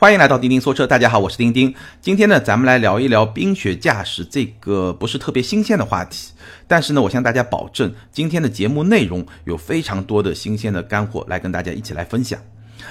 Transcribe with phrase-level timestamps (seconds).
[0.00, 1.74] 欢迎来到钉钉说车，大家好，我是钉钉。
[2.00, 6.30] 今天呢，咱们来聊一聊冰雪驾驶这个不是特别新鲜的话题，
[6.68, 12.38] 但是呢，我向大家保证，今天的节目内容有非常多的新鲜的干货来跟大家一起来分享。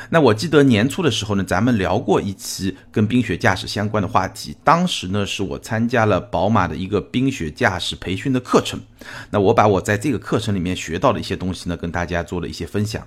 [0.10, 8.80] 那我记得年初的时候呢，咱们聊过一期跟冰雪驾驶相关的话题，当时呢是我参加了宝马的一个冰雪驾驶培训的课程，
[9.30, 13.05] 那我把我在这个课程里面学到的一些东西呢，跟大家做了一些分享。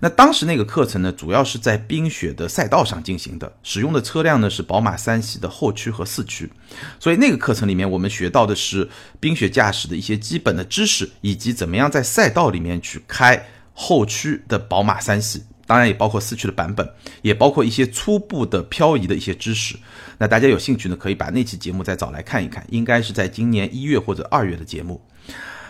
[0.00, 6.50] 那当时那个课程呢，主要是在冰雪的赛道上进行的，使用的车辆呢是宝马三系的后驱和四驱，
[6.98, 8.88] 所以那个课程里面我们学到的是
[9.20, 16.88] 冰雪驾驶的一些基本的知识，以及怎么样在赛道里面去开后驱的宝马三系，当然也包括四驱的版本，
[17.22, 19.76] 也包括一些初步的漂移的一些知识。
[20.18, 25.00] 那大家有兴趣呢，可以把那期节目再找来看一看，应该是在今年一月或者二月的节目。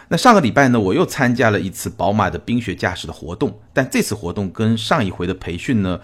[0.09, 6.01] 那上个礼拜呢，我又参加了一次宝马的冰雪驾驶的活动，但这次活动跟上一回的培训呢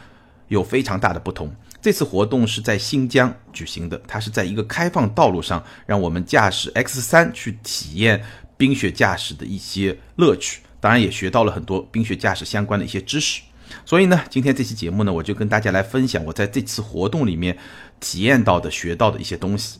[0.48, 1.54] 有非常大的不同。
[1.80, 8.24] 这次活动是在新疆举行的，它是在一个开放道路上，让我们驾驶 X 三去体验
[8.56, 13.42] 冰雪驾驶的一些乐趣，当然也学到了很多冰雪驾驶相关的一些知识。
[13.84, 17.56] 所以呢，今天这期节目呢，我就跟大家来分享我在这次活动里面
[18.00, 19.78] 体验到的、学到的一些东西。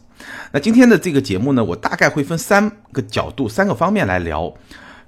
[0.53, 4.53] 那今天的这个节目呢，我大概会分三个角度、三个方面来聊。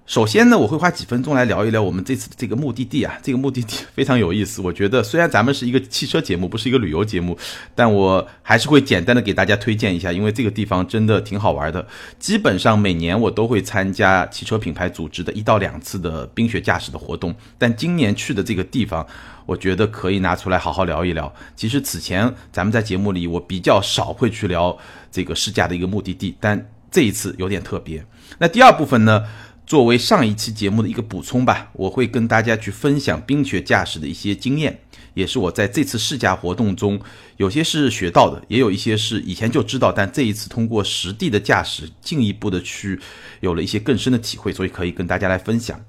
[0.07, 4.61] 首先呢，我会花几分钟来聊一聊我们这次的这个目的地啊，这个目的地 非常有意思。
[4.61, 7.39] 我觉得虽然咱们是一个汽车节目，不是一个旅游节目，
[7.75, 11.87] 但我还是会简单的给大家推荐一下，因为这个地方真的挺好玩的。
[12.19, 19.07] 基本上每年我都会参加汽车品牌组织的一到两次的冰雪驾驶的活动，但今年去的这个地方，
[19.47, 21.35] 我觉得可以拿出来好好聊一聊。
[21.57, 24.77] 其实此前咱们在节目里我比较少会去聊
[25.11, 28.05] 这个试驾的一个目的地，但这一次有点特别。
[28.37, 29.25] 那第二部分呢？
[29.67, 34.79] 作为上一期节目的一个补充吧，我会跟大家去分享冰雪驾驶的一些经验，
[35.15, 37.01] 也是我在这次试驾活动中
[37.39, 43.01] 有些是学到的，也有一些是以前就知道，但这一次通过实地的驾驶，进一步的去
[43.41, 45.81] 有了一些更深的体会，所以可以跟大家来分享。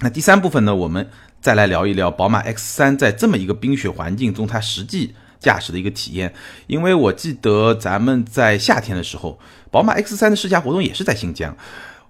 [0.00, 1.08] 那第三部分呢，我们
[1.40, 6.34] 再来聊一聊宝马 X 三在这么一个冰雪环境中它实际驾驶的一个体验，
[6.66, 9.38] 因为我记得咱们在夏天的时候，
[9.70, 11.56] 宝马 X 三的试驾活动也是在新疆。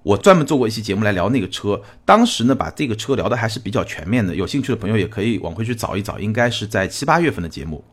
[0.03, 7.85] 我专门做过一期节目来聊那个车，当时呢把这个车聊的还是比较全面的，有兴趣的朋友也可以往回去找一找，应该是在七八月份的节目。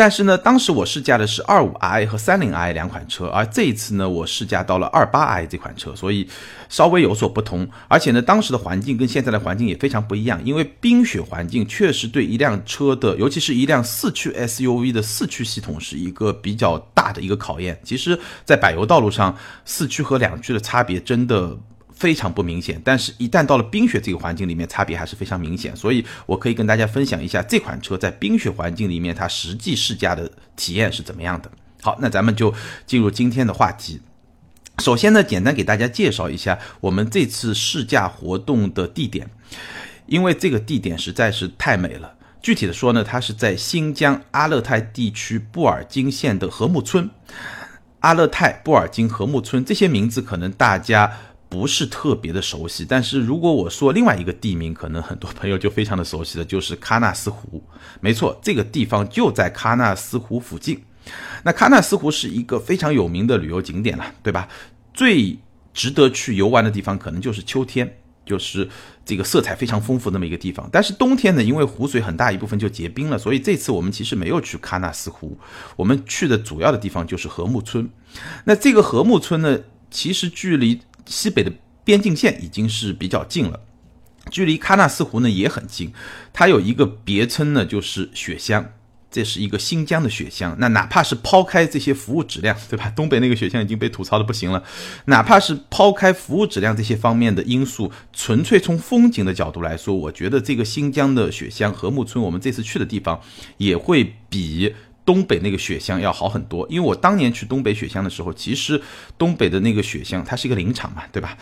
[0.00, 6.26] 但是呢，当时我试驾的是二五 i 和三零 i 两款车，而这一次呢，我试驾到了二八 i 这款车，所以
[6.70, 7.68] 稍微有所不同。
[7.86, 17.78] 而且呢，当时的环境跟现在的环境也非常不一样，因为冰雪环境确实对一辆车的，尤其是一辆 四驱 SUV 的四驱系统是一个比较大的一个考验。
[17.84, 21.58] 其实，在柏油道路上，四驱和两驱的差别真的。
[22.00, 25.76] 非常不明显，但是，一旦到了冰雪这个环境里面，差别还是非常明显。
[25.76, 31.50] 所以我可以跟大家分享一下这款车在冰雪环境里面它实际试驾的体验是怎么样的。
[31.82, 32.54] 好，那咱们就
[32.86, 34.00] 进入今天的话题。
[34.78, 39.28] 首先呢，简单给大家介绍一下我们这次试驾活动的地点，
[40.06, 42.14] 因为这个地点实在是太美了。
[42.40, 47.10] 具体的说呢，它是在新疆阿勒泰地区布尔津县的禾木村。
[47.98, 51.12] 阿勒泰、布尔津、禾木村这些名字可能大家。
[51.50, 57.62] 不是特别的熟悉，但是如果我说另外一个地名，可能很多朋友就非常的熟悉了，就是喀纳斯湖。
[58.00, 60.80] 没错，这个地方就在喀纳斯湖附近。
[61.42, 64.48] 那喀纳斯湖是一个非常有名的旅游景点了，对吧？
[64.94, 65.36] 最
[65.74, 68.68] 值得去游玩的地方，可能就是秋天，就是
[69.04, 70.68] 这个色彩非常丰富那么一个地方。
[70.70, 75.36] 但是冬天呢，因为湖水很大一部分就结冰了，所以这次我们其实没有去喀纳斯湖，
[75.74, 77.90] 我们去的主要的地方就是禾木村。
[78.44, 79.58] 那这个禾木村呢，
[79.90, 81.52] 其实距离西北的
[81.84, 83.60] 边境线已经是比较近了，
[84.30, 85.92] 距离喀纳斯湖呢也很近。
[86.32, 88.64] 它有一个别称呢，就是雪乡，
[89.10, 90.56] 这是一个新疆的雪乡。
[90.60, 92.88] 那哪怕是抛开这些服务质量，对吧？
[92.94, 94.62] 东北那个雪乡已经被吐槽的不行了。
[95.06, 103.20] 哪怕是抛开服务质量这些方面的因素，纯粹从风景的角度来说，我觉得这个新疆的雪乡禾木村，我们这次去的地方
[103.56, 104.74] 也会比。
[105.10, 108.80] 东北那个雪乡要好很多，因为我当年去东北雪乡的时候，其实
[109.18, 111.36] 东北的那个雪乡它是一个林场嘛，对吧？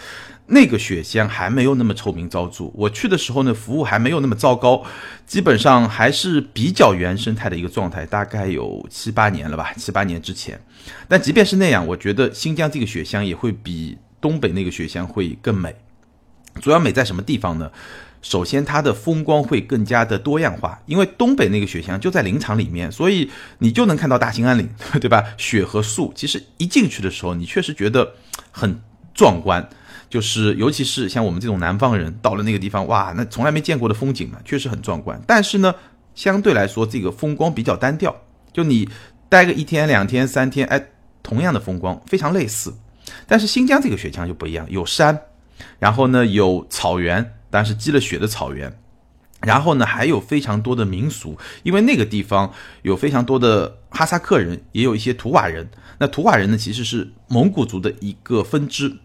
[0.46, 2.70] 那个雪乡还没有那么臭名昭著。
[2.72, 4.82] 我去的时候呢，服务还没有那么糟糕，
[5.26, 10.58] 基本上还是比较原生态的一个状态，大概有七八年了吧，七八年之前。
[11.06, 15.76] 但即便是那样，我觉得新疆这个雪乡也会比东北那个雪乡会更美。
[16.62, 17.70] 主要美在什么地方呢？
[18.20, 24.68] 首先，它的风光会更加的多样化，因为东北那个雪乡就在林场里面，所以你就能看到大兴安岭，
[25.00, 25.24] 对吧？
[25.36, 28.14] 雪和树，其实一进去的时候，你确实觉得
[28.50, 28.80] 很
[29.14, 29.68] 壮观，
[30.10, 35.20] 就是尤其是像我们这种南方人到了那个地方，哇，那从来没见过的风景嘛，确实很壮观。
[35.26, 35.74] 但是呢，
[36.14, 38.14] 相对来说这个风光比较单调，
[38.52, 38.88] 就你
[39.28, 40.88] 待个一天两天三天，哎，
[41.22, 42.74] 同样的风光非常类似。
[43.26, 45.18] 但是新疆这个雪乡就不一样，有山，
[45.78, 48.78] 然后呢有草原，但是积了雪的草原。
[49.42, 52.52] 然后呢，还有非常多的民俗，因为那个地方
[52.82, 55.70] 有非常多的哈萨克人，也有一些图瓦人。
[55.98, 58.96] 那图瓦人呢，其实是蒙古族的一个分支，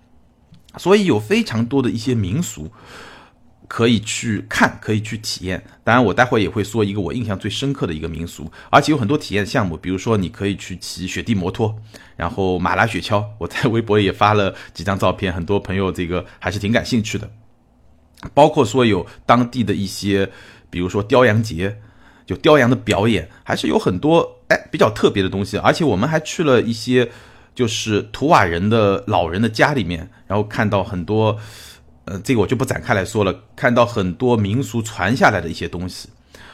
[0.78, 2.72] 所以有非常多的一些民俗
[3.68, 5.64] 可以去看，可以去体验。
[5.84, 11.76] 当然，我待会也会说一个我印象最深刻的一个民俗，而且有很多体验项目，比如说你可以去骑雪地摩托，
[12.16, 13.24] 然后马拉雪橇。
[13.38, 17.30] 我在微博也发了几张照片，很多朋友这个还是挺感兴趣的。
[18.34, 20.30] 包括说有当地的一些，
[20.70, 21.80] 比如说雕羊节，
[22.26, 25.58] 就雕羊的表演，还是有很多哎比较特别的东西。
[25.58, 27.10] 而且我们还去了一些
[27.54, 31.38] 就是图瓦人的老人的家里面，然后看到很多，
[32.06, 33.44] 呃，这个我就不展开来说了。
[33.56, 36.10] 看到很多民俗传下来的一些东西，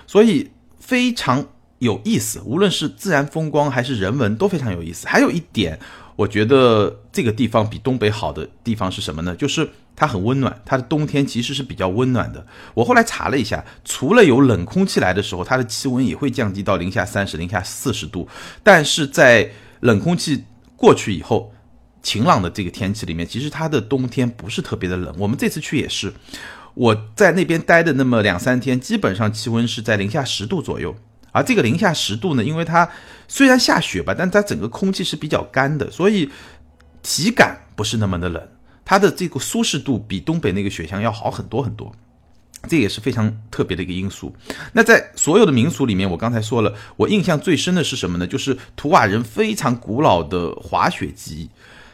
[0.06, 1.46] 所以非常
[1.78, 2.42] 有意思。
[2.44, 5.08] 无论是自然风光还是人文都非常有意思。
[5.08, 5.80] 还有一点，
[6.20, 9.36] 我觉得这个地方比东北好的地方是什么呢？
[9.36, 9.70] 就是。
[9.96, 12.48] 它很温暖，它的冬天其实是比较温暖的。
[12.74, 18.26] 我后来查了一下，除了有冷空气来的时候，它的气温也会降低到零下三十、零下四十度。
[18.64, 19.52] 但是在
[19.82, 20.46] 冷空气
[20.78, 21.52] 过去以后，
[22.02, 25.14] 晴朗的这个天气里面，其实它的冬天不是特别的冷。
[25.18, 26.14] 我们这次去也是，
[26.76, 30.96] 我在那边待的那么两三天，基本上气温是在零下十度左右。
[31.32, 32.90] 而这个零下十度呢，因为它
[33.28, 36.30] 虽然下雪吧，但它整个空气是比较干的，所以
[37.02, 38.48] 体感不是那么的冷。
[38.84, 41.92] 它的这个舒适度比东北那个雪乡要好很多很多，
[42.68, 44.36] 这也是非常特别的一个因素。
[44.74, 48.26] 那在所有的民俗里面，我刚才说了，我印象最深的是什么呢？
[48.26, 51.52] 就是图瓦人非常古老的滑雪机，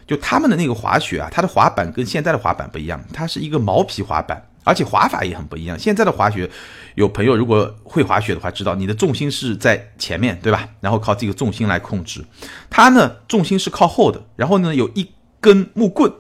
[0.08, 5.80] 就他们的那个滑雪啊，它的滑板跟现在的滑板不一样，它是一个毛皮滑板，而且滑法也很不一样。
[5.80, 6.50] 现在的滑雪，
[6.96, 10.68] 有朋友如果会滑雪的话，知道你的重心是在前面，对吧？
[10.82, 12.26] 然后靠这个重心来控制，
[12.70, 15.08] 它呢重心是靠后的，然后呢有一
[15.40, 16.12] 根木棍。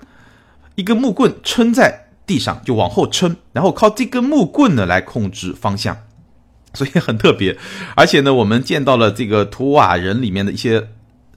[0.75, 5.97] 一根木棍撑在地上，就往后撑，然后靠这根木棍呢来控制方向，
[6.73, 7.57] 所以很特别。
[7.95, 10.89] 而且呢，我们见到了这个图瓦人里面的一些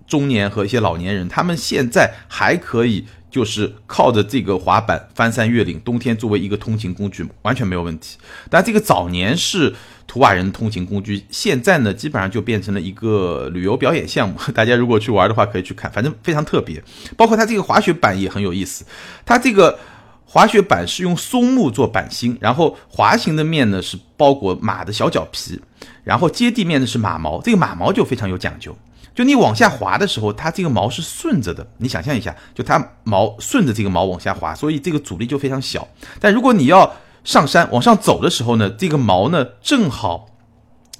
[0.08, 8.18] 中年和一些老年人，他们现在还可以就是靠着这个滑板翻山越岭，冬天作为一个通勤工具完全没有问题。
[8.48, 9.74] 但这个早年是。
[10.10, 14.36] 图瓦人通勤工具，现在呢基本上就变成了一个旅游表演项目。
[14.54, 16.82] 大家如果去玩的话，可以去看，反正非常特别。
[17.14, 18.86] 包括它这个滑雪板也很有意思，
[19.26, 19.78] 它这个
[20.24, 25.60] 滑雪板是用松木做板芯，然后滑行的面呢是包裹马的小脚皮，
[26.02, 27.42] 然后接地面呢是马毛。
[27.42, 28.74] 这个马毛就非常有讲究，
[29.18, 31.68] 就你往下滑的时候，它这个毛是顺着的。
[31.78, 35.88] 你想象一下，就它毛顺着这个毛往下滑，所以这个阻力就非常小。
[36.20, 36.94] 但如果你要
[37.24, 40.26] 上山往上走的时候呢，这个毛呢正好，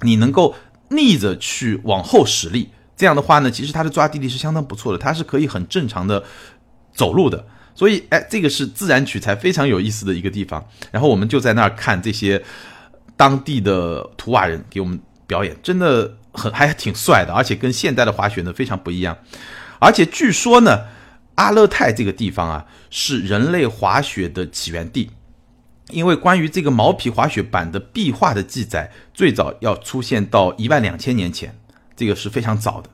[0.01, 0.53] 你能够
[0.89, 6.21] 逆着去往后使力，这样的话呢，其实它的抓地力是相当不错的，它是可以很正常的
[6.93, 7.47] 走路的。
[7.73, 10.61] 所以，哎，这个是自然取材非常有意思的一个地方。
[10.91, 12.43] 然后我们就在那儿看这些
[13.15, 19.17] 当地的图瓦人给我们表演，真的很还挺帅的，而且跟现代的滑雪呢非常不一样。
[19.79, 20.85] 而且据说呢，
[21.35, 25.11] 阿勒泰这个地方啊是人类滑雪的起源地。
[25.91, 31.57] 因为关于这个毛皮滑雪板的壁画的记载，最早要出现到一万两千年前，
[31.95, 32.87] 这个是非常早的。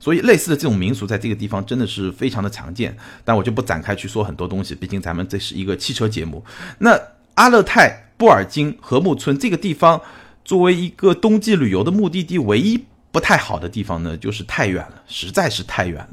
[0.00, 2.96] 所以类似的这种民俗在这个地方真的是非常的常见。
[3.24, 6.44] 但我就不展开去说很多东西，毕竟咱们这是一个汽车节目。
[6.78, 6.98] 那
[7.34, 10.00] 阿勒泰布尔津禾木村这个地方，
[10.44, 16.10] 作为一个冬季旅游的目的地，唯一不太好的地方呢，就是太远了，实在是太远了。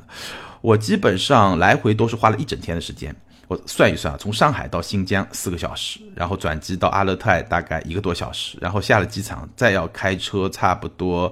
[0.61, 3.15] 我基本上来回都是花了一整天的时间。
[3.47, 11.29] 我算一算啊，从上海到新疆四个小时，然后转机到阿勒泰大概一个多小时，然后下了机场再要开车差不多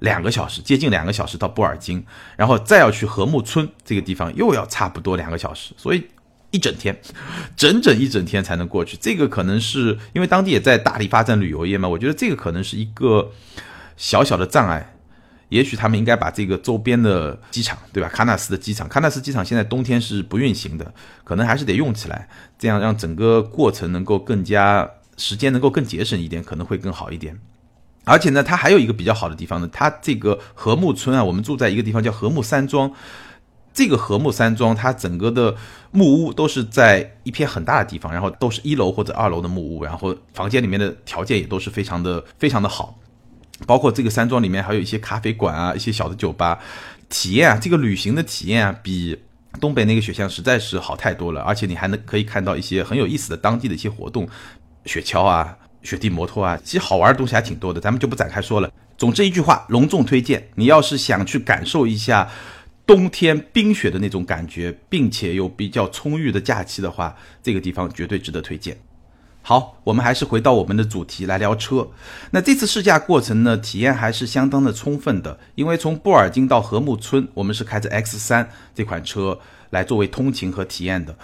[0.00, 2.04] 两个小时，接近两个小时到布尔津，
[2.36, 6.04] 然后再要去禾木村这个地方又要差不多两个小时，所以
[6.54, 6.96] 一整天，
[7.56, 8.96] 整整一整天才能过去。
[9.00, 13.32] 这个可能是因为当地也在大力发展旅游业嘛，我觉得这个可能是一个
[13.96, 14.92] 小小的障碍。
[15.50, 18.10] 也许他们应该把这个周边的机场，对吧？
[18.12, 20.92] 喀纳斯的机场，喀纳斯机场现在冬天是不运行的，
[21.22, 27.38] 可能还是得用起来，这样让整个过程能够更加时间能够更节省一点，可能会更好一点。
[28.04, 32.90] 而且呢，它还有一个比较好的地方呢，它这个禾木村啊，我们住在一个地方叫禾木山庄，
[33.74, 35.54] 这个和睦山庄它整个的
[35.90, 42.96] 木屋都是在一片很大的地方，然后都是一楼或者二楼的木屋，然后房间里面的条件也都是非常的非常的好。
[43.66, 46.58] 包括这个山庄里面还有一些咖啡馆啊，一些小的酒吧，
[47.08, 49.18] 体验啊，这个旅行的体验啊，比
[49.60, 51.40] 东北那个雪乡实在是好太多了。
[51.40, 54.28] 而且你还能可以看到一些很有意思的当地的一些活动，
[54.86, 58.70] 雪橇啊、雪地摩托啊，其实好玩的东西还挺多的，咱们就不展开说了。
[58.96, 60.48] 总之一句话，隆重推荐。
[60.56, 62.28] 你要是想去感受一下
[62.86, 68.76] 冬天冰雪的那种感觉，并且有比较充裕的假期的话，这个地方绝对值得推荐。
[69.46, 71.86] 好，我们还是回到我们的主题来聊车。
[72.30, 75.38] 那这次试驾过程呢，体验还是相当的充分的。
[75.54, 79.38] 因为从布尔津到和木村，我们是开着 X 三这款车
[79.68, 81.14] 来作为通勤和体验的。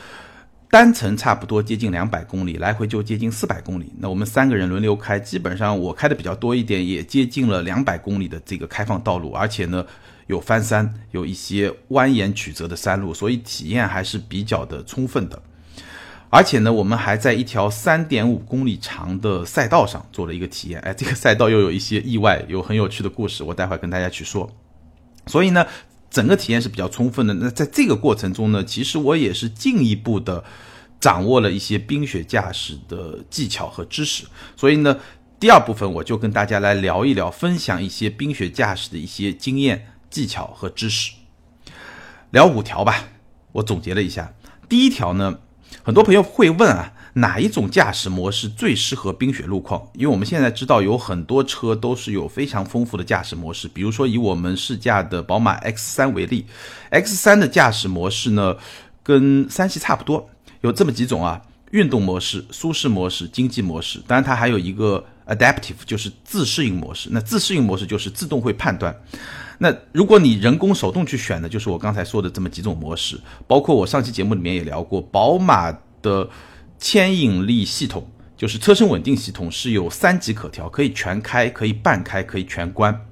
[0.71, 3.93] 单程差不多接近两百公里，来回就接近四百公里。
[3.99, 9.85] 那我们三个人轮流开，基本上我开的比较多一点，也接近了两百公里的这个开放道路，而且呢
[10.31, 15.43] 有翻山，有一些蜿蜒曲折的山路，所以体验还是比较的充分的。
[16.31, 20.81] 而且呢，我们还在一条三点五公里长的赛道上做了一个体验。
[20.83, 24.49] 哎，这个赛道又有一些意外，有很有趣的故事，我待会儿跟大家去说。
[25.27, 25.67] 所以呢，
[26.09, 27.35] 整个体验是比较充分的。
[27.35, 30.45] 那在这个过程中呢，其实我也是进一步的
[31.01, 34.25] 掌握了一些冰雪驾驶的技巧和知识。
[34.57, 34.97] 所以呢，
[35.41, 41.13] 第二部分我就跟大家来聊一聊，分享一些冰雪驾驶的一些经验、技巧和知识。
[42.31, 43.05] 聊五条吧，
[43.53, 44.35] 我总结了一下。
[44.69, 45.39] 第一条呢。
[45.83, 49.89] 很多朋友会问啊，哪一种驾驶模式最适合冰雪路况？
[49.95, 56.45] 因为我们现在知道有很多车都是有非常丰富的驾驶模式，比如说以我们试驾的宝马 X3 为例
[56.91, 58.57] ，X3 的驾驶模式呢
[59.03, 60.29] 跟三系差不多，
[60.61, 61.41] 有这么几种啊：
[61.71, 64.03] 运动模式、舒适模式、经济模式。
[64.07, 67.09] 当然它还有一个 Adaptive，就是自适应模式。
[67.13, 68.95] 那自适应模式就是自动会判断。
[69.63, 76.27] 那如果你人工手动去选的，就是我刚才说的这么几种模式，包括我上期节目里面也聊过，宝马的
[76.79, 83.07] 牵引力系统，就是车身稳定系统是有三级可调，可以全开，可以半开，可以全关。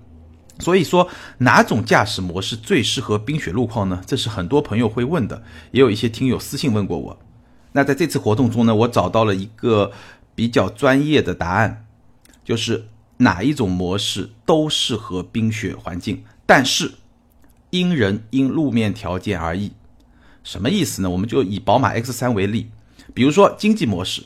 [0.59, 4.02] 所以说哪种驾驶模式最适合冰雪路况呢？
[4.07, 7.19] 这是很多朋友会问的，也有一些听友私信问过我。
[7.73, 9.93] 那在这次活动中呢，我找到了一个
[10.35, 11.85] 比较专业的答案，
[12.43, 12.88] 就是
[13.19, 16.25] 哪一种模式都适合冰雪环境。
[16.49, 16.95] 但是，
[17.69, 19.73] 因人因路面条件而异，
[20.43, 21.11] 什么意思呢？
[21.11, 22.71] 我们就以宝马 X3 为例，
[23.12, 24.23] 比如说经济模式，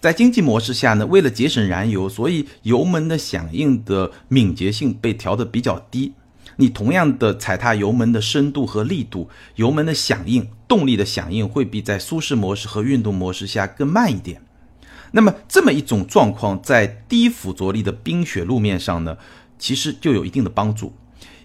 [0.00, 6.14] 在经济模式下呢，为了节省燃油，所以油门的响应的敏捷性被调的比较低。
[6.56, 14.42] 你同样的踩踏油门的深度和力度，油门的响应、动力的响应会比在舒适模式和运动模式下更慢一点。
[15.12, 19.16] 那么这么一种状况，在低附着力的冰雪路面上呢，
[19.56, 20.92] 其实就有一定的帮助。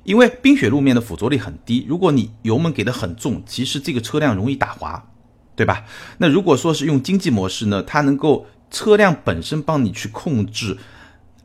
[0.10, 5.08] 因为冰雪路面的附着力很低，如果你油门给的很重，其实这个车辆容易打滑，
[5.56, 5.86] 对吧？
[6.18, 10.76] 那如果说是用经济模式呢，它能够车辆本身帮你去控制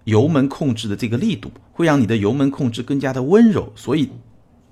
[0.04, 4.11] 油门控制的这个力度，会让你的油门控制更加的温柔，所以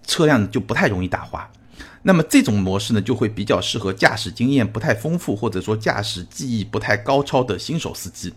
[0.07, 1.51] 车辆就不太容易打滑。
[2.03, 8.33] 那么这种模式呢，就会比较适合驾驶经验不太丰富或者说驾驶技艺不太高超的新手司机。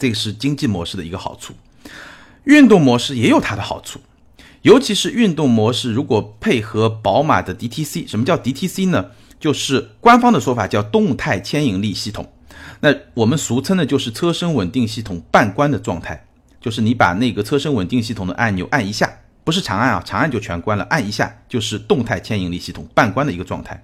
[0.00, 1.54] 这个是经济模式的一个好处，
[2.42, 4.00] 运动模式也有它的好处。
[4.62, 9.06] 尤其是运动模式，如果配合宝马的 DTC，什么叫 DTC 呢？
[9.38, 12.32] 就是官方的说法叫动态牵引力系统。
[12.80, 16.26] 那我们俗称的就是车身稳定系统半关的状态，
[16.60, 23.82] 就是你把那个车身稳定系统的按钮按一下，不是长按啊，长按就全关了，按一下就是动态牵引力系统半关的一个状态。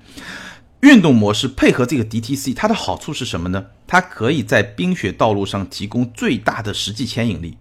[0.81, 3.65] 运动模式配合这个 DTC，它的好处是什么呢？
[3.87, 7.57] 它可以在冰雪道路上提供最大的实际牵引力。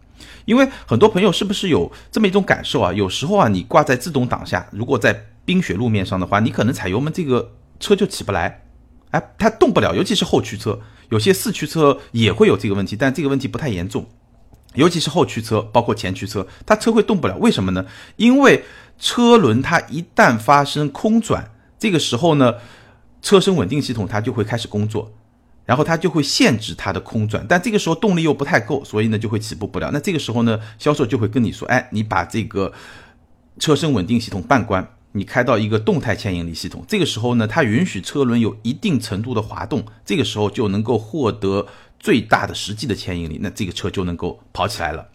[0.45, 2.93] 因为很多朋友是不是有这么一种感受啊？
[2.93, 8.63] 有时候啊，你挂在自动挡下，如果在冰雪路面上的话，你可能踩油门，这个车就起不来，
[9.11, 9.93] 哎，它动不了。
[9.95, 14.07] 尤其是后驱车，有些四驱车也会有这个问题，但这个问题不太严重。
[14.75, 17.37] 尤其是后驱车，包括前驱车，它车会动不了。
[17.37, 17.85] 为什么呢？
[18.15, 18.63] 因为
[18.97, 22.55] 车轮它一旦发生空转，这个时候呢，
[23.21, 25.13] 车身稳定系统它就会开始工作。
[25.65, 29.89] 然后它就会限制它的空转，但这个时候动力又不太够，所以呢就会起步不了。
[29.93, 32.73] 那这个时候呢，销售就会跟你说：“哎，你把这个
[33.59, 36.83] 车身稳定系统半关，你开到一个动态牵引力系统。
[36.87, 41.65] 这个时候呢，它允许车轮有一定程度的滑动，这个时候就能够获得
[41.97, 45.07] 最大的实际的牵引力，那这个车就能够跑起来了。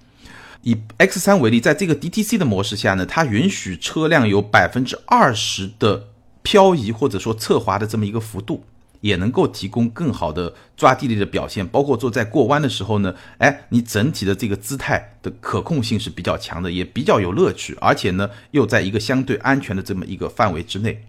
[0.63, 6.09] 以 X3 为例，在这个 DTC 的模式下呢，它允许车辆有百分之二十的
[6.43, 8.65] 漂移或者说侧滑的这么一个幅度。”
[9.01, 21.05] 也能够提供更好的抓地力的表现，包括说在过弯的时候呢，哎，你整体的这个姿态的可控性是比较强的，也比较有乐趣，而且呢又在一个相对安全的这么一个范围之内。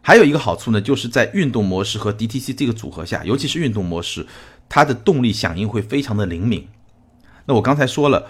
[0.00, 4.26] 还有一个好处呢，就是在运动模式和 DTC 这个组合下，尤其是运动模式，
[4.68, 6.68] 它的动力响应会非常的灵敏。
[7.46, 8.28] 那我刚才说了，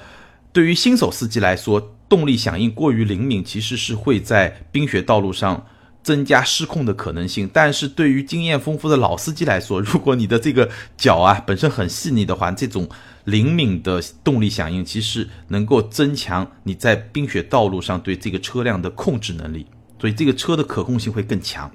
[0.52, 5.66] 对于新手司机来说，动力响应过于灵敏，其实是会在冰雪道路上。
[6.04, 7.50] 增加失控的可能性。
[7.52, 12.88] 但是对于经验丰富的老司机来说， 如果你的这个脚啊本身很细腻的话，这种
[13.24, 19.66] 灵敏的动力响应其实能够增强你在冰雪道路上对这个车辆的控制能力，
[19.98, 21.68] 所以这个车的可控性会更强。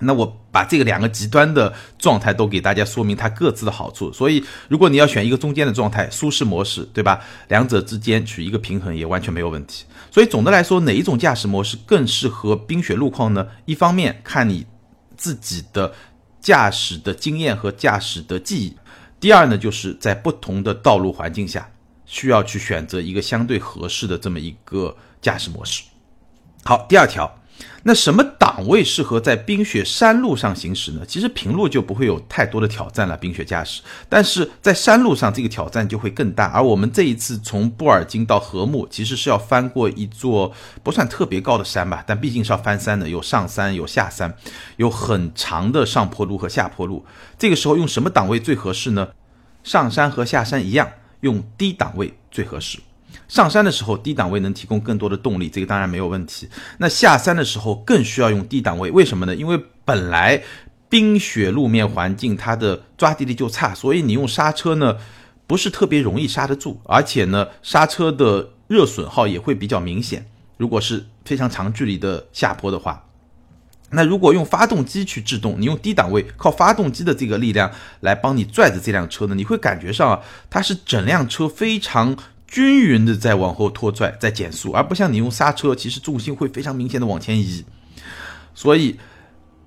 [0.00, 7.20] 那我把这个两个极端的状态都给大家说明它各自的好处，所以如果你要选一个中间的状态，舒适模式，对吧？
[7.48, 9.84] 两者之间取一个平衡也完全没有问题。
[10.10, 13.48] 所以总的来说，哪一种驾驶模式更适合冰雪路况呢？
[13.64, 14.64] 一方面看你
[15.16, 15.92] 自己的
[16.40, 18.76] 驾驶的经验和驾驶的记忆，
[19.18, 21.68] 第二呢，就是在不同的道路环境下
[22.06, 25.82] 需要去选择一个相对合适的这么一个驾驶模式。
[26.62, 27.34] 好，第二条。
[27.84, 31.02] 那什么档位适合在冰雪山路上行驶呢？
[31.06, 33.80] 其实平路就不会有太多的挑战了，冰雪驾驶。
[34.08, 36.46] 但是在山路上，这个挑战就会更大。
[36.46, 44.34] 而我们这一次从布尔津到禾木，其实是要翻过一座不算特别高的山吧，但毕竟是要翻山的，有上山有下山，
[44.76, 47.06] 有很长的上坡路和下坡路。
[47.38, 49.08] 这个时候用什么档位最合适呢？
[49.62, 50.88] 上山和下山一样，
[51.20, 52.78] 用低档位最合适。
[53.28, 56.48] 上山的时候，低档位能提供更多的动力，这个当然没有问题。
[56.78, 59.36] 那下山的时候更需要用低档位，为什么呢？
[59.36, 60.42] 因为本来
[60.88, 64.96] 冰雪路面环境它的抓地力就差，所以你用刹车呢
[65.46, 70.26] 不是特别容易刹得住，而且呢刹车的热损耗也会比较明显。
[70.56, 73.04] 如果是非常长距离的下坡的话，
[73.90, 82.16] 那如果用发动机去制动，你用低档位靠发动机的这个力量来帮你拽着这辆车呢，你会感觉上啊，它是整辆车非常。
[82.50, 87.62] 均匀的在往后拖拽，在减速，而不像你用刹车，其实重心会非常明显的往前移，
[88.54, 88.98] 所以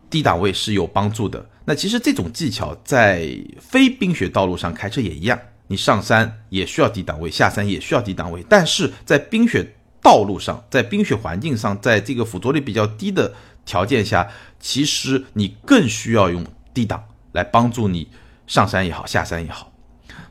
[0.09, 1.47] 低档位是有帮助的。
[1.63, 13.31] 那其实这种技巧在非冰雪道路上开车也一样，你上山也需要低档位，下山也需要低档位，但是在冰雪道路上，在冰雪环境上，在这个附着力比较低的
[13.63, 14.27] 条件下，
[14.59, 18.07] 其实你更需要用低档来帮助你
[18.47, 19.71] 上山也好，下山也好，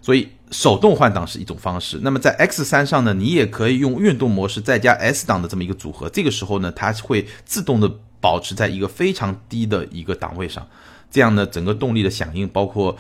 [0.02, 0.28] 所以。
[0.50, 7.88] 手动换挡是一种方式，那么在 X 三上呢，你也可以用运动模式再加 S 档的这么一个组合，这个时候呢，它会自动的
[8.20, 10.66] 保持在一个非常低的一个档位上，
[11.10, 12.96] 这样呢，整个动力的响应，包括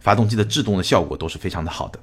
[0.00, 2.00] 发动机的制动的效果都是非常的好的。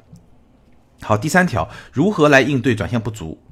[1.01, 3.43] 好，第三条，如何来应对转向不足？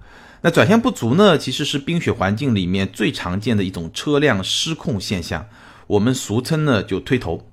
[0.41, 5.47] 那转向不足呢，其实是冰雪环境里面最常见的一种车辆失控现象，
[5.87, 7.45] 我们俗称呢就推头。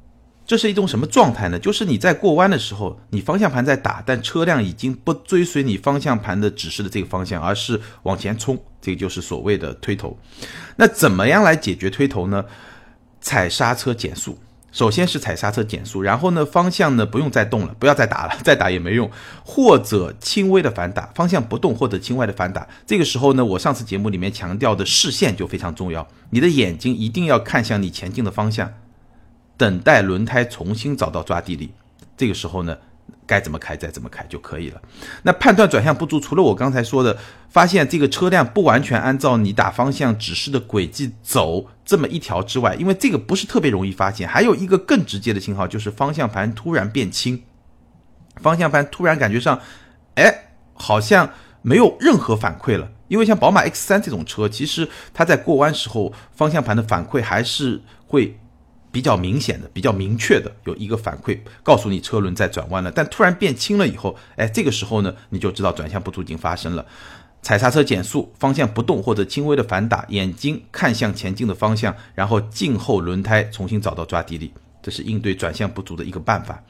[0.52, 1.58] 这是一种什么状态呢？
[1.58, 10.14] 就是你在过弯的时候，你方向盘在打，但车辆已经不追随你方向盘的指示的这个方向，而是往前冲，这个就是所谓的推头。
[10.76, 12.44] 那怎么样来解决推头呢？
[13.22, 14.36] 踩刹车减速，
[14.72, 19.10] 首先是踩刹车减速，然后呢方向呢不用再动了，不要再打了， 再打也没用，
[19.42, 22.68] 或者轻微的反打，方向不动或者轻微的反打。
[22.86, 28.70] 这个时候呢，我上次节目里面强调的视线就非常重要，你的眼睛一定要看向你前进的方向。
[29.62, 31.70] 等待轮胎重新找到抓地力，
[32.16, 32.77] 这个时候呢，
[33.25, 34.83] 该怎么开再怎么开就可以了。
[35.22, 37.16] 那判断转向不足，除了我刚才说的，
[37.48, 44.29] 发现这个车辆不完全按照你打方向指示的轨迹走这么一条之外，因为这个不是特别容易发现。
[44.29, 47.40] 还有一个更直接的信号，就是方向盘突然变轻，
[48.40, 49.61] 方向盘突然感觉上，
[50.16, 51.31] 哎，好像
[51.62, 52.90] 没有任何反馈了。
[53.07, 58.37] 因为像宝马 X 三这种车，其实它在过弯时候，方向盘的反馈还是会。
[58.92, 62.92] 比较明显的、比较明确的有一个反馈，告诉你车轮在转弯了。
[62.92, 66.87] 但突然变轻了以后，哎，这个时候呢，你就知道转向不足已经发生了。
[67.40, 76.62] 踩刹车减速，方向不动或者轻微的反打，眼睛看向前进的方向，然后静候轮胎重新找到抓地力，这是应对转向不足的一个办法。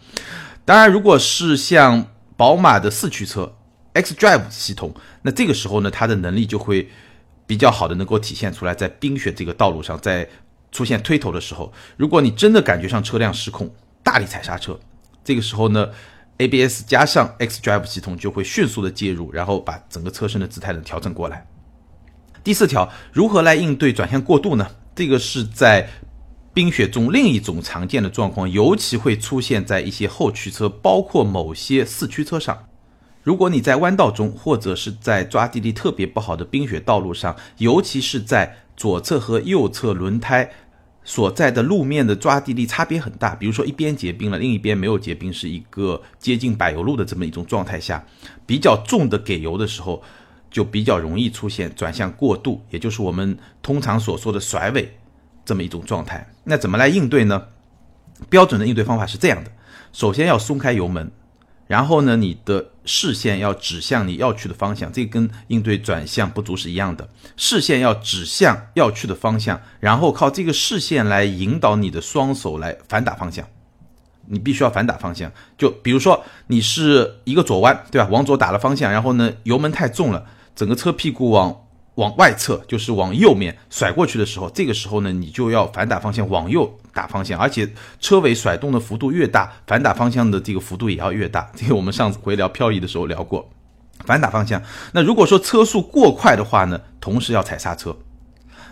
[0.64, 2.06] 当然，如果是像
[2.38, 3.52] 宝马的四驱车
[3.92, 6.88] X Drive 系统，那这个时候呢，它的能力就会
[7.46, 10.26] 比较好的能够体现出来，在冰雪这个道路上，在
[10.72, 14.80] 出现推头的时候，如果你真的感觉上车辆失控，大力踩刹车，
[15.22, 15.90] 这个时候呢
[16.38, 21.46] ，ABS 加上 X Drive 系统就会迅速的介入，然后把整个车身的姿态呢调整过来。
[22.42, 24.66] 第四条，如何来应对转向过度呢？
[24.96, 25.88] 这个是在
[26.52, 32.66] 冰雪中另一种常见的状况，尤其会出现在一些后驱车，包括某些四驱车上。
[33.22, 40.50] 如果你在弯道中，或者是在抓地力特别不好的冰雪道路上，尤其是在左侧和右侧轮胎。
[41.04, 48.04] 所在的路面的抓地力差别很大，比如说一边结冰了，另一边没有结冰，是一个接近柏油路的这么一种状态下，
[48.46, 50.00] 比较重的给油的时候，
[50.48, 54.96] 就比较容易出现转向过度，也就是我们通常所说的甩尾
[55.44, 56.24] 这么一种状态。
[56.44, 57.42] 那怎么来应对呢？
[58.30, 59.50] 标准的应对方法是这样的：
[59.92, 61.10] 首先要松开油门，
[61.66, 67.08] 然后呢，你的视线要指向你要去的方向，这跟应对转向不足是一样的。
[67.36, 73.46] 视线要指向要去的方向，然后靠这个视线来引导你的双手来反打方向。
[74.26, 78.08] 你必须要反打方向，就比如说你是一个左弯，对吧？
[78.10, 81.61] 往左打了方向，然后呢油门太重了，整个车屁股往
[81.96, 87.68] 往外侧，就是往右面甩过去的时候，这个时候呢你就要反打方向往右打方向，而且
[88.00, 91.50] 车尾甩动的幅度越大，反打方向的这个幅度也要越大。
[91.54, 93.50] 这个我们上次回聊漂移的时候聊过，
[94.04, 94.62] 反打方向。
[94.92, 97.96] 那如果说车速过快的话呢，同时要踩刹车。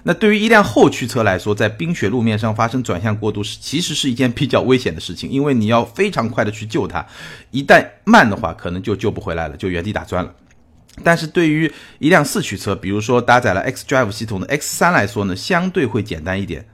[0.02, 7.04] 那对于一辆后驱车来说，在冰雪路面上发生转向过度是其实是一件比较危险的事情，因为你要非常快的去救它，
[7.50, 10.34] 一旦慢的话，可能就救不回来了，就原地打转了。
[11.02, 16.66] 但是对于一辆四驱车，比如说搭载了 X Drive 系统的 X 三来说呢，相对会简单一点，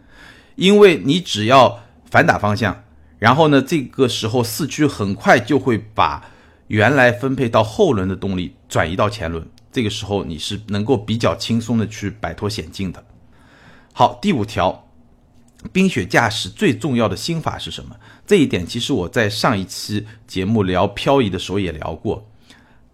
[0.55, 2.85] 因为你只要反打方向，
[3.19, 6.31] 然后呢，这个时候四驱很快就会把
[6.69, 13.05] 原来分配到后轮的动力转移到前轮，这个时候你是能够比较轻松的去摆脱险境的。
[13.93, 14.89] 好，第五条，
[15.73, 17.97] 冰雪驾驶最重要的心法是什么？
[18.27, 22.29] 这一点其实我在上一期节目聊漂移的时候也聊过，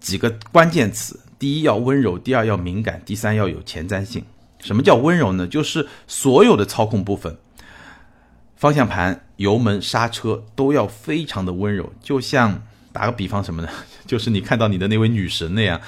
[0.02, 4.24] 几个关键词：第一要温柔，第二要敏感，第三要有前瞻性。
[4.60, 5.46] 什么叫温柔呢？
[5.46, 7.36] 就是所有的操控部分，
[8.56, 12.62] 方向盘、油门、刹车都要非常的温柔，就像
[12.92, 13.68] 打个比方什么呢？
[14.06, 15.80] 就是你看到你的那位女神那样，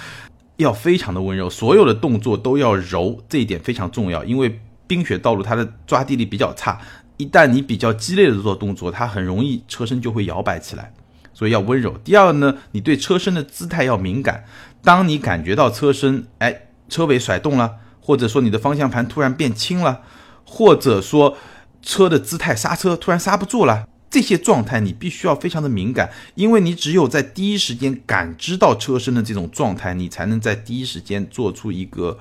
[0.56, 4.60] 要非常的温柔，所有的动作都要柔，这一点非常重要，因为。
[4.86, 6.78] 冰雪道路它的抓地力比较差，
[7.16, 10.92] 一旦你比较激烈的做动作，它很容易车身就会摇摆起来，
[11.34, 11.98] 所以要温柔。
[11.98, 14.44] 第二呢，你对车身的姿态要敏感，
[14.82, 20.02] 当你感觉到车身哎车尾甩动了，或者说你的方向盘突然变轻了，
[20.46, 21.36] 或者说
[21.82, 32.18] 车的姿态刹车突然刹不住了，这些状态你必须要非常的敏感，因为你只有在第一时间感知到车身的这种状态，你才能在第一时间做出一个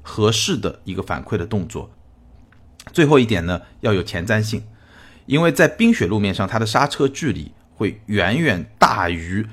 [0.00, 1.90] 合适的一个反馈的动作。
[2.92, 4.62] 最后一点呢，要有前瞻性，
[5.26, 9.46] 因为在冰雪路面上，它的刹车距离会远远大于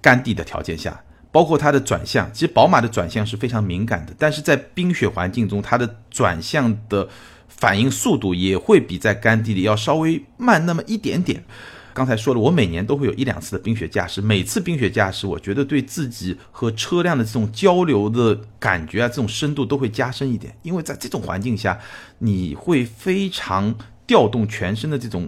[0.00, 2.30] 干地的条件下，包括它的转向。
[2.32, 7.08] 其实宝马的转向是非常敏感的，但是在冰雪环境中，它的转向的
[7.48, 11.44] 反应速度也会比在干地里要稍微慢那么一点点。
[11.92, 20.54] 刚才说了，我每年都会有一两次的冰雪驾驶，每次冰雪驾驶，我觉得对自己和车辆的这种交流的感觉啊，这种深度都会加深一点。
[20.60, 21.78] 因为在这种环境下，
[22.18, 23.74] 你会非常
[24.06, 25.26] 调动全身的这种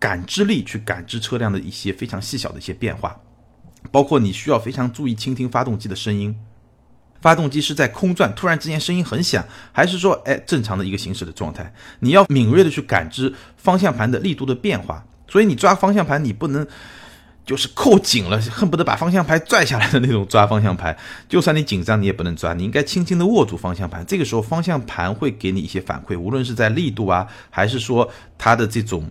[0.00, 3.20] 感知力去感知车辆的一些非常细小的一些变化，
[3.92, 6.34] 包括你需要非常注意倾听发动机的声音，
[7.20, 11.72] 发动机是在空转，突然之间声音很响，还是说哎正常的一个行驶的状态？
[12.00, 15.04] 你要敏锐的去感知方向盘的力度的变化。
[15.28, 16.66] 所以你抓方向盘，你不能
[17.46, 20.96] 就是扣紧了，恨不得把方向盘拽下来的那种抓方向盘。
[21.28, 24.04] 就算你紧张，你也不能抓，你应该轻轻的握住方向盘。
[24.04, 29.08] 这个时候，方向盘会给你一些反馈，无论是在力度啊，还是说它的这种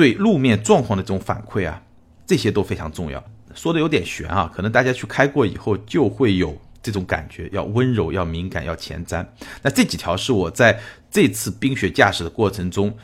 [0.00, 1.82] 对路面状况的这种反馈啊，
[2.24, 3.22] 这些都非常重要。
[3.54, 9.26] 说的有点悬啊，可能大家去开过以后就会有这种感觉，要温柔，要敏感，要前瞻。
[9.60, 12.96] 那这几条是我在这次冰雪驾驶的过程中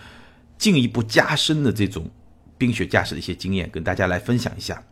[0.57, 2.11] 进一步加深的这种。
[2.59, 4.83] 冰雪驾驶的一些经验跟大家来分享一下。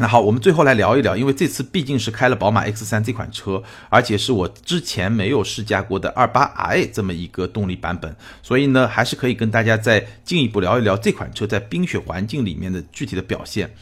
[0.00, 13.74] 那好，我们最后来聊一聊，因为这次毕竟是开了宝马 X3 这款车，而且是我之前没有试驾过的 28i 这么一个动力版本，所以呢，还是可以跟大家再进一步聊一聊这款车在冰雪环境里面的具体的表现。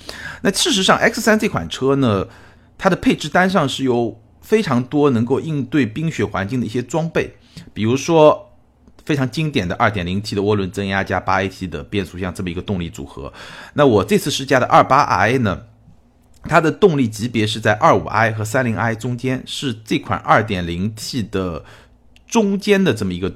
[0.42, 2.26] 那事实上，X3 这款车呢，
[2.78, 7.34] 它的配置单上是有非常多能够应对冰雪环境的一些装备，
[7.74, 8.44] 比如说。
[9.04, 13.32] 非常经典的 2.0T 的涡轮增压加 8AT 的变速箱这么一个动力组合。
[13.74, 15.62] 那我这次试驾的 28i 呢，
[16.46, 21.64] 它的动力级别是在 25i 和 30i 中间，是这款 2.0T 的
[22.26, 23.34] 中间的这么一个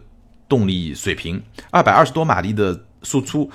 [0.49, 1.42] 动力水平
[1.73, 3.51] ，220多马力的输出，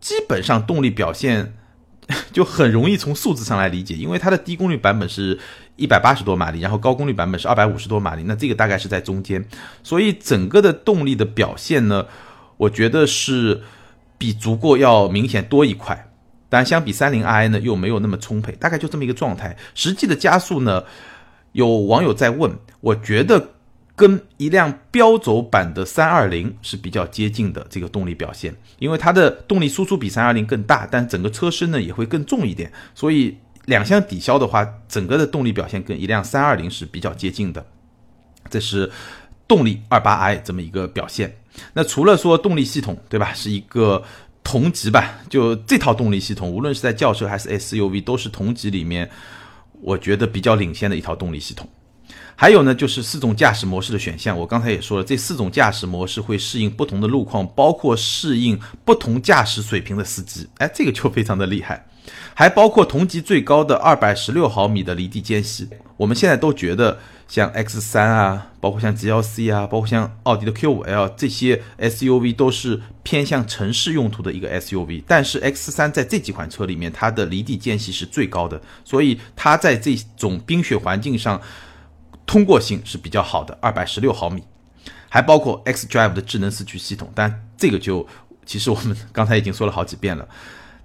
[0.00, 1.54] 基本上动力表现
[2.32, 5.38] 就很容易从数字上来理解，因为它的低功率版本是。
[5.76, 9.44] 一百八十多马力，然后高功率版本是二百五十多马力，那这个大概是在中间，
[9.82, 12.06] 所以整个的动力的表现呢，
[12.56, 13.60] 我觉得是
[14.16, 16.12] 比足够要明显多一块，
[16.54, 19.56] 但相比三零 i 呢又没有那么充沛，大概就这么一个状态。
[19.74, 20.84] 实际的加速呢，
[21.50, 23.48] 有网友在问，我觉得
[23.96, 33.36] 跟一辆标轴版的三二零是比较接近的这个动力表现，因为它的动力输出比三二零更大，但整个车身呢也会更重一点，所以。
[33.66, 37.64] 两相抵消的话，整个的动力表现跟一辆三二零是比较接近的，
[38.50, 38.92] 这是
[39.48, 41.34] 动力二八 i 这么一个表现。
[41.72, 44.02] 那除了说动力系统，对吧，是一个
[44.44, 49.10] 同级吧，就这套动力系统，无论是在轿车还是 SUV，都是同级里面
[49.80, 51.68] 我觉得比较领先的一套动力系统。
[52.36, 60.46] 还有呢，就是四种驾驶模式的选项，我刚才也说了，这四种驾驶模式会适应不同的路况，包括适应不同驾驶水平的司机。
[60.58, 61.86] 哎，这个就非常的厉害。
[62.34, 65.66] 还包括同级最高的二百十六毫米的离地间隙。
[65.96, 75.02] 我们现在都觉得像 X 三啊，包括像 GLC 啊，包括像奥迪的 Q 五 L 这些 SUV 都是偏向城市用途的一个 SUV。
[75.06, 81.40] 但是 X 三在这几款车里面，它的离地间隙是最高的，所以它在这种冰雪环境上
[82.26, 84.42] 通过性是比较好的，二百十六毫米。
[85.08, 88.04] 还包括 X Drive 的智能四驱系统，但这个就
[88.44, 90.28] 其实我们刚才已经说了好几遍了。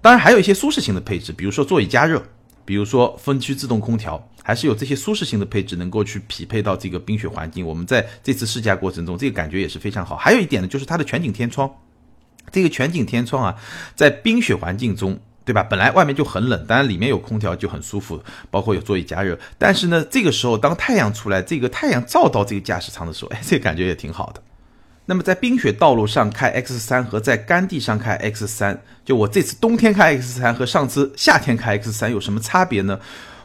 [0.00, 2.22] 当然还有一些舒适性的配置，比如说座椅加热，
[2.64, 7.64] 比如说分区自动空调，还是有这些舒适性的配置能够去匹配到这个冰雪环境。
[7.64, 10.16] 我们在这次试驾过程中，这个感觉也是非常好。
[10.16, 11.70] 还有一点呢，就是它的全景天窗，
[12.50, 13.54] 这个全景天窗啊，
[13.94, 15.62] 在冰雪环境中，对吧？
[15.62, 19.38] 本来外面就很冷，当然里面有空调就很舒服，包括有座椅加热。
[19.56, 24.42] 但是呢，这个时候当太阳出来，这个太阳照到这个驾驶舱的时候，哎，这个感觉也挺好的。
[25.06, 32.98] 那么在冰雪道路上开 X 三和在干地上开 X 三，就我这次冬天开 X 三和上次夏天开 X 三有什么差别呢？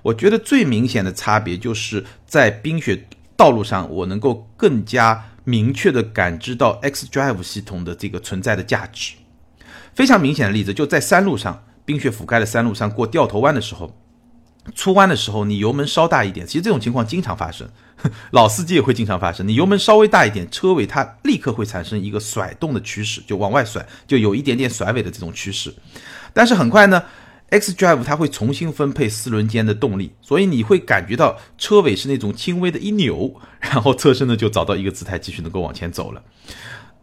[0.06, 9.16] 我觉得最明显的差别就是在冰雪道路上，我能够更加明确的感知到 X Drive 系统的这个存在的价值。
[9.96, 13.98] 非常明显的例子就在山路上，冰雪覆盖的山路上过掉头弯的时候，
[14.76, 17.68] 出弯的时候你油门稍大一点，其实这种情况经常发生。
[18.30, 25.74] 老司机也会经常发生，你油门稍微大一点，车尾它立刻会产生一个甩动的趋势，就往外甩，就有一点点甩尾的这种趋势。
[26.32, 27.02] 但是很快呢
[27.50, 36.22] ，X Drive 它会重新分配四轮间的动力，所以你会感觉到车尾是那种轻微的一扭， 然后车身呢就找到一个姿态，继续能够往前走了。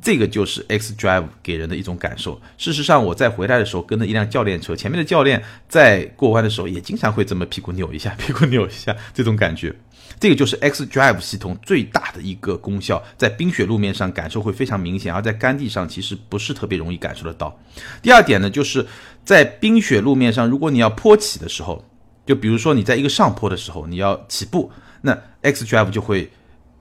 [0.04, 2.40] 这个就是 X Drive 给人的一种感受。
[2.58, 9.72] 事实上，我在回来的时候跟着一辆教练车，前面的教练在过弯的时候也经常会这么屁股扭一下， 屁股扭一下，这种感觉。
[10.18, 17.56] 这个就是 X Drive 系统最大的一个功效，在冰雪路面上感受会非常明显，而在干地上其实不是特别容易感受得到。
[18.02, 18.84] 第二点呢，就是
[19.24, 21.84] 在冰雪路面上，如果你要坡起的时候，
[22.26, 24.70] 就比如说你在一个上坡的时候，你要起步，
[25.02, 26.30] 那 X Drive 就会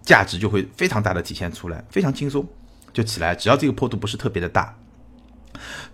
[0.02, 2.48] 价值就会非常大的体现出来，非常轻松
[2.92, 4.78] 就起来，只要这个坡度不是特别的大。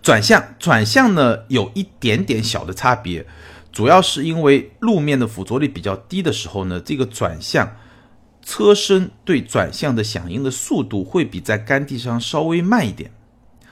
[0.02, 3.26] 转向转向呢，有一点点小的差别。
[3.70, 7.76] 主要是因为路面的附着力比较低的时候呢，这个转向
[8.42, 13.10] 车身对转向的响应的速度会比在干地上稍微慢一点，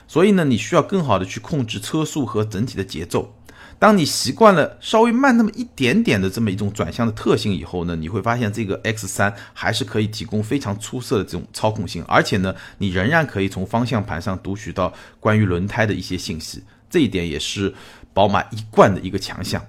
[0.07, 3.33] 所以呢，你需要更好的去控制车速和整体的节奏。
[3.79, 17.71] 当你习惯了稍微慢那么一点点的这么一种转向的特性以后呢，你会发现这个 X 三还是可以提供非常出色的这种操控性，而且呢，你仍然可以从方向盘上读取到关于轮胎的一些信息，这一点也是
[18.15, 19.63] 宝马一贯的一个强项。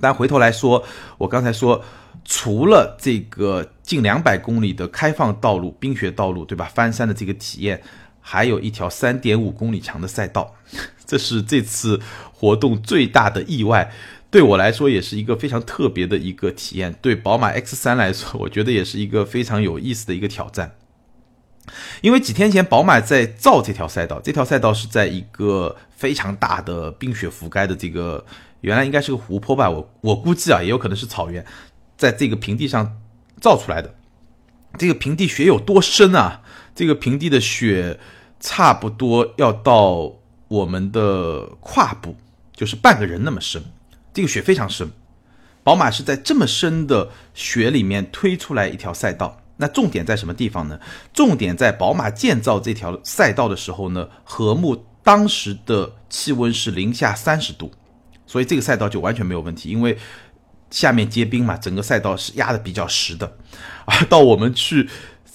[0.00, 0.82] 但回头来说，
[1.18, 1.84] 我刚才说，
[2.24, 6.70] 除了这个近两百公里的开放道路、冰雪道路，对吧？
[6.72, 7.82] 翻山的这个体验，
[8.30, 10.54] 还有一条三点五公里长的赛道，
[11.06, 11.98] 这是这次
[12.30, 13.90] 活动最大的意外。
[14.30, 16.94] 对我来说，也是一个非常特别的一个体验。
[17.00, 20.76] 对宝马 X 三来说，我觉得也是一个非常有意思的一个挑战。
[22.02, 28.26] 因为几天前，宝马在造这条赛道，这条赛道是在一个非常大的冰雪覆盖的这个。
[28.60, 31.42] 原来应该是个湖泊吧，我我估计啊，也有可能是草原，
[31.96, 32.98] 在这个平地上
[33.40, 33.94] 造出来的。
[34.76, 36.42] 这个平地雪有多深啊？
[36.74, 37.98] 这个平地的雪
[38.40, 40.12] 差不多要到
[40.48, 42.16] 我们的胯部，
[42.54, 43.62] 就是半个人那么深。
[44.12, 44.90] 这个雪非常深，
[45.62, 49.40] 宝马是在这么深的雪里面推出来一条赛道。
[49.60, 50.78] 那重点在什么地方呢？
[51.12, 57.72] 重点在宝马建造这条赛道的时候呢，禾木当时的气温是零下三十度。
[58.26, 59.98] 所以这个赛道就完全没有问题，因为
[60.70, 63.36] 下面结冰嘛，整个赛道是压的比较实的。
[63.84, 64.88] 而到我们去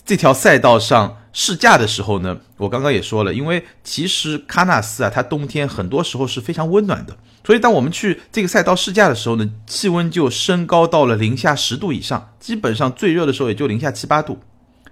[0.05, 14.39] 这条赛道上试驾的时候呢，我刚刚也说了，因为其实喀纳斯啊，它冬天很多时候是非常温暖的，所以当我们去这个赛道试驾的时候呢，气温就升高到了零下十度以上，基本上最热的时候也就零下七八度，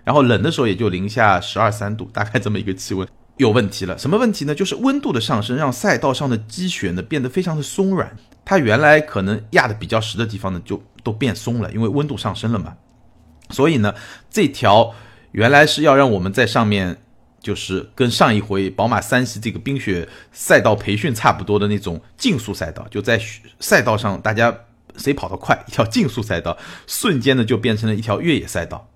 [0.05, 3.07] 然后冷的时候也就零下十二三度，大概这么一个气温。
[3.37, 4.53] 有问题了，什么问题呢？
[4.53, 8.15] 就是温度的上升，让赛道上的积雪呢变得非常的松软。
[8.45, 12.73] 它原来可能压的比较实的地方呢，就都变松了，因为温度上升了嘛。
[13.51, 13.93] 所以呢，
[14.29, 14.93] 这条
[15.31, 16.97] 原来是要让我们在上面，
[17.41, 23.19] 就是跟上一回宝马三系这个冰雪赛道培训差不多的那种竞速赛道，就在
[23.59, 24.55] 赛道上大家
[24.97, 28.87] 谁跑得快，一条竞速赛道，瞬间呢就变成了一条越野赛道。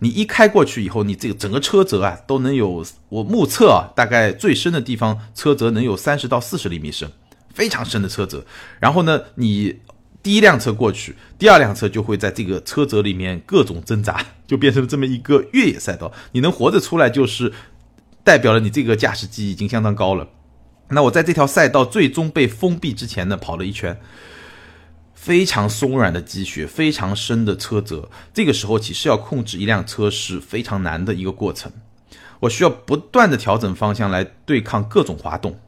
[0.00, 7.10] 你一开过去以后，你这个整个车辙啊，都能有我目测啊，大概最深的地方车辙能有三十到四十厘米深，
[7.54, 8.44] 非常深的车辙。
[8.80, 9.80] 然后呢，你
[10.24, 16.10] 第一辆车过去，第二辆车就会在这个车辙里面各种挣扎， 就变成了这么一个越野赛道。
[16.32, 17.52] 你能活着出来，就是
[18.24, 20.26] 代表了你这个驾驶技艺已经相当高了。
[20.88, 24.00] 那我在这条赛道最终被封闭之前呢，跑了一圈，
[25.14, 28.08] 非常松软的积雪，非常深的车辙。
[28.32, 31.70] 这个时候其实要控制一辆车是非常难的一个过程，
[32.40, 35.60] 我需要不断的调整方向来对抗各种滑动。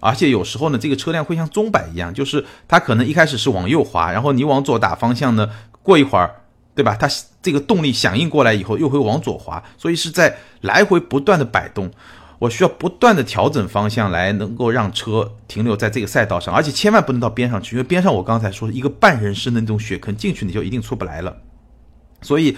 [0.00, 5.48] 而且有时候呢，这个车辆会像钟摆一样，就是它可能一开始是往右滑，然后你往左打方向呢，
[5.82, 6.34] 过一会儿，
[6.74, 6.96] 对吧？
[6.98, 7.08] 它
[7.42, 11.90] 这个动力响应过来以后，又会往左滑，所以是在来回不断的摆动。
[12.38, 21.36] 我需要不断的调整方向来能够让车停留在这个赛道上，而且千万不能到边上去，因为边上我刚才说一个半人深的那种雪坑进去你就一定出不来了，
[22.22, 22.56] 所以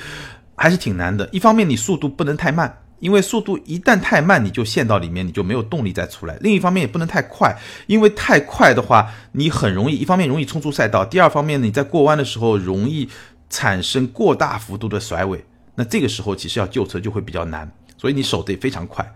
[0.54, 1.26] 还是挺难的。
[1.32, 2.76] 一方面你速度不能太慢。
[3.00, 6.36] 因为速度一旦太慢，你就陷到里面，你就没有动力再出来。
[6.40, 13.08] 另一方面也不能太快，因为太快的话，你很容易一方面容易冲出赛道，第二方面你在过弯的时候容易
[13.48, 15.44] 产生过大幅度的甩尾。
[15.74, 19.14] 那这个时候其实要救车就会比较难，所以你手得非常快。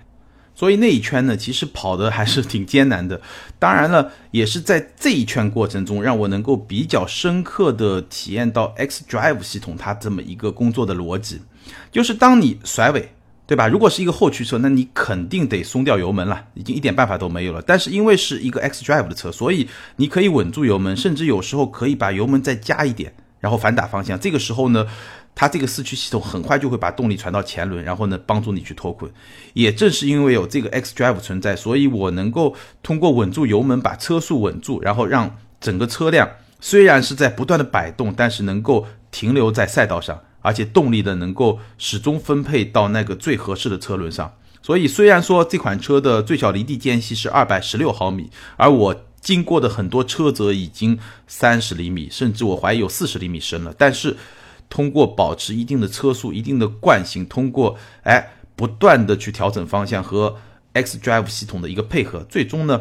[0.57, 3.20] 所以那一圈呢，其实跑的还是挺艰难的。
[3.59, 11.42] 当然了，也是在这一圈过程中，让我能够比较深刻的体验到 X Drive 系统它这么一个工作的逻辑，
[11.90, 13.12] 就是当你甩尾。
[13.46, 13.68] 对吧？
[13.68, 17.62] 如果是一个后驱车，那你肯定得松掉油门了，已经一点办法都没有了。
[17.66, 24.18] 但是因为是一个 X Drive 的车，所以你可以稳住油门，甚至有时候可以把油门再加一点，然后反打方向。
[24.18, 24.87] 这个时候呢，
[25.35, 29.11] 它这个四驱系统很快就会把动力传到前轮，然后呢帮助你去脱困。
[29.52, 36.28] 也正是因为有这个 X Drive 存在，所以我能够通过稳住油门，把车速稳住，然后让整个车辆
[36.61, 40.18] 虽然是在不断的摆动，但是能够停留在赛道上。
[40.44, 44.30] 而且动力的能够始终分配到那个最合适的车轮上，
[44.61, 48.28] 所以虽然说这款车的最小离地间隙是二百十六毫米，
[48.59, 53.74] 而我经过的很多车则已经三十厘米，甚至我怀疑有四十厘米深了。
[53.78, 54.14] 但是
[54.68, 60.37] 通过保持一定的车速、一定的惯性，通过哎不断的去调整方向和
[60.74, 62.78] X Drive 系统的一个配合，最终呢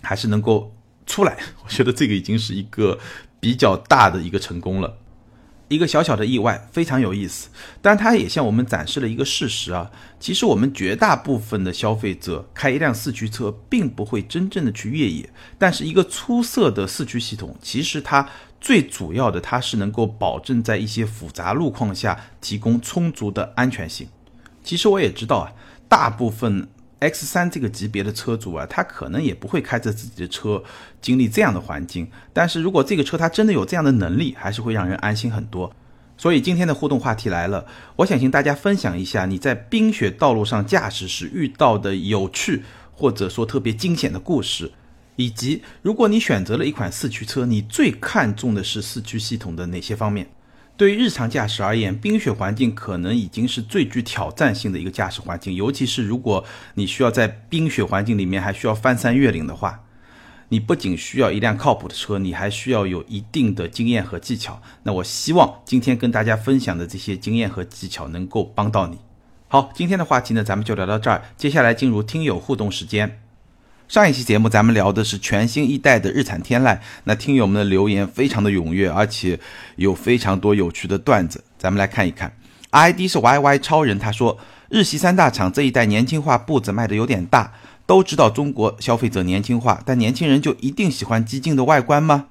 [0.00, 1.36] 还是能够出来。
[1.62, 2.98] 我觉得这个已经是一个
[3.38, 4.96] 比较大的一个成功了。
[5.68, 7.48] 一个小小的意外，非常有意思，
[7.82, 18.28] 但它也向我们展示了一个事实啊，其实我们绝大部分的消费者开一辆四驱车，并不会真正的去越野，但是一个出色的四驱系统，其实它
[18.60, 24.06] 最主要的，它是能够保证在一些复杂路况下提供充足的安全性。
[24.62, 25.52] 其实我也知道啊，
[25.88, 26.68] 大部分。
[26.98, 30.62] X 三这个级别的车主啊，他可能也不会开着自己的车
[31.00, 32.10] 经历这样的环境。
[32.32, 35.70] 但是如果这个车它真的有这样的能力，还是会让人安心很多。
[36.16, 44.72] 所以今天的互动话题来了，我想请大家分享一下你在冰雪道路上驾驶时遇到的有趣或者说特别惊险的故事，
[45.16, 50.26] 以及如果你选择了一款四驱车，你最看重的是四驱系统的哪些方面？
[50.76, 55.54] 对于日常驾驶而言，冰雪环境可能已经是最具挑战性的一个驾驶环境。
[55.54, 59.84] 尤其是如果你需要在冰雪环境里面还需要翻山越岭的话，
[60.50, 64.60] 你不仅需要一辆靠谱的车，你还需要有一定的经验和技巧。
[64.82, 68.98] 那我希望今天跟大家分享的这些经验和技巧能够帮到你。
[69.48, 71.22] 好，今天的话题呢，咱们就聊到这儿。
[71.36, 73.22] 接下来进入听友互动时间。
[73.88, 79.38] 上一期节目咱们聊的是全新一代的日产天籁，那听友们的留言非常的踊跃，而且
[79.76, 82.32] 有非常多有趣的段子，咱们来看一看。
[82.70, 87.52] ID 是 YY 超人，他说日系三大厂这一代年轻化步子迈的有点大，
[87.86, 92.26] 都知道中国消费者年轻化，但年轻人就一定喜欢激进的外观吗？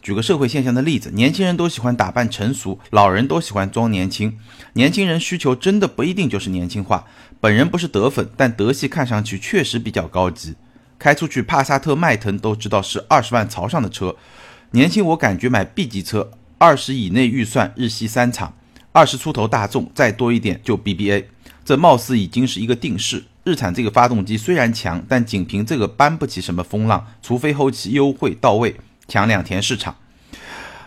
[0.00, 4.38] 举个社会现象的例子，年轻人都喜欢打扮成熟，老人都喜欢装年轻，
[4.72, 7.04] 年轻人需求真的不一定就是年轻化。
[7.40, 10.54] 本人不是德粉，但德系看上去确实比较高级。
[10.98, 14.16] 开出去，帕萨特、迈腾都知道是二十万朝上的车。
[14.70, 18.54] 年轻我感觉买 B 级车，二十以内预算，日系三厂，
[18.92, 21.24] 二十出头大众，再多一点就 BBA。
[21.64, 23.24] 这貌似已经是一个定式。
[23.44, 28.74] 日产这个发动机虽然强，但仅凭这个搬不起什么风浪，除非后期优惠到位，
[29.06, 29.94] 抢两田市场。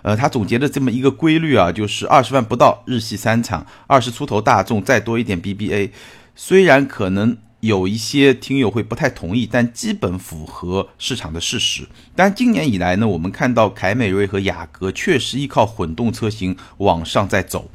[0.02, 5.92] 呃，他总结的这么一个规律啊，就是二十万不到日系三厂，二十出头大众，再多一点 BBA。
[6.36, 7.38] 虽然可能。
[7.62, 11.88] 有一些听友会不太同意，但基本符合市场的事实。
[12.16, 17.72] 但今年以来呢，我们看到凯美瑞和雅阁确实依靠混动车型往上在走。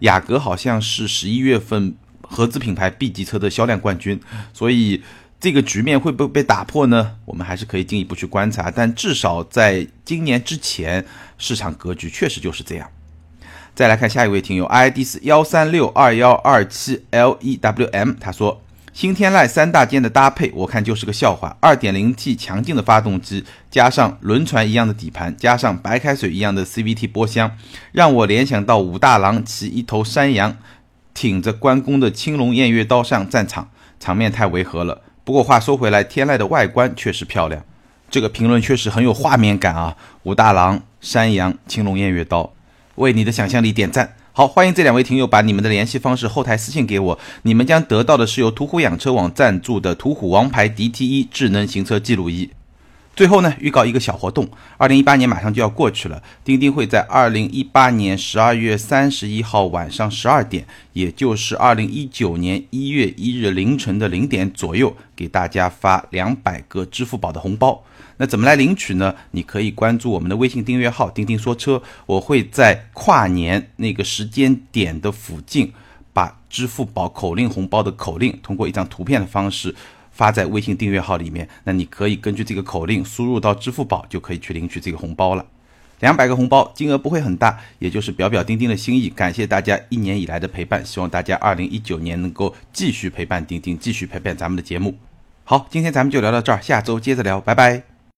[0.00, 4.20] 雅阁好像是十一月份合资品牌 B 级车的销量冠军，
[4.52, 5.02] 所以
[5.40, 7.16] 这个局面会不会被打破呢？
[7.24, 8.70] 我们还是可以进一步去观察。
[8.70, 11.02] 但至少在今年之前，
[11.38, 12.90] 市场格局确实就是这样。
[13.74, 18.60] 再来看下一位听友，ID 是幺三六二幺二七 L E W M，他说。
[18.96, 21.54] 新天籁三大件的搭配，我看就是个笑话。
[21.60, 27.58] 二点零 T 强劲的发动机，加上轮船一样的底盘，加上白开水一样的 CVT 波箱，
[27.92, 30.56] 让我联想到武大郎骑一头山羊，
[31.12, 33.68] 挺着关公的青龙偃月刀上战场，
[34.00, 35.02] 场面太违和了。
[35.24, 37.62] 不过话说回来，天籁的外观确实漂亮，
[38.08, 39.94] 这个评论确实很有画面感啊！
[40.22, 42.54] 武大郎、山羊、青龙偃月刀，
[42.94, 44.14] 为你的想象力点赞。
[44.36, 52.50] 好，欢迎这两位听友把你们的联系方式后台私信给我，你们将得到的是由途虎养车网赞助的途虎王牌 DTE 智能行车记录仪。
[53.14, 67.82] 最后呢，预告一个小活动，二零一八年马上就要过去了，钉钉会在二零一八年十二月三十一号晚上十二点，也就是二零一九年一月一日凌晨的零点左右，给大家发两百个支付宝的红包。
[68.18, 69.14] 那怎么来领取呢？
[69.30, 75.72] 你可以关注我们的微信订阅号“钉钉说车”，我会在跨年那个时间点的附近，
[76.12, 79.74] 把支付宝口令红包的口令通过一张图片的方式。
[80.10, 85.44] 发在微信订阅号里面，那你可以根据这个口令输入到支付宝，就可以去领取这个红包了。
[86.00, 89.10] 两百个红包，金额不会很大，也就是表表钉钉的心意。
[89.10, 94.94] 感谢大家一年以来的陪伴，希望大家二零一九年能够继续陪伴钉钉，继续陪伴咱们的节目。
[95.44, 97.95] 好，今天咱们就聊到这儿，下周接着聊，拜拜。